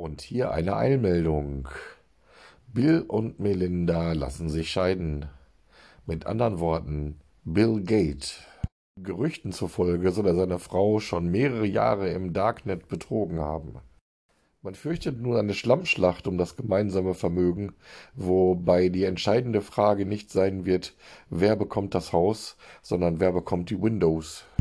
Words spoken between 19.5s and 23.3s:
Frage nicht sein wird, wer bekommt das Haus, sondern